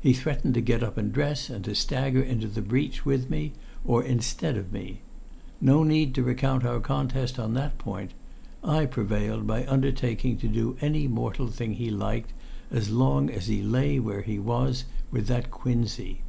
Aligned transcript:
He 0.00 0.12
threatened 0.12 0.54
to 0.54 0.60
get 0.60 0.82
up 0.82 0.98
and 0.98 1.12
dress, 1.12 1.48
and 1.48 1.64
to 1.66 1.76
stagger 1.76 2.20
into 2.20 2.48
the 2.48 2.60
breach 2.60 3.06
with 3.06 3.30
me 3.30 3.52
or 3.84 4.02
instead 4.02 4.56
of 4.56 4.72
me. 4.72 5.02
No 5.60 5.84
need 5.84 6.16
to 6.16 6.24
recount 6.24 6.64
our 6.64 6.80
contest 6.80 7.38
on 7.38 7.54
that 7.54 7.78
point. 7.78 8.10
I 8.64 8.86
prevailed 8.86 9.46
by 9.46 9.64
undertaking 9.68 10.36
to 10.38 10.48
do 10.48 10.76
any 10.80 11.06
mortal 11.06 11.46
thing 11.46 11.74
he 11.74 11.92
liked, 11.92 12.32
as 12.72 12.90
long 12.90 13.30
as 13.30 13.46
he 13.46 13.62
lay 13.62 14.00
where 14.00 14.22
he 14.22 14.36
was 14.36 14.84
with 15.12 15.28
that 15.28 15.52
quinsy. 15.52 16.22